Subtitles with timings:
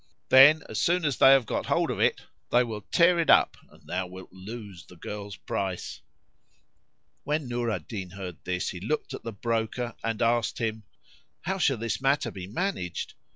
[0.29, 3.55] Then, as soon as they have got hold of it they will tear it up
[3.69, 6.01] and so thou wilt lose the girl's price."
[7.23, 10.85] When Nur al Din heard this he looked at the broker and asked him,
[11.41, 13.13] "How shall this matter be managed?"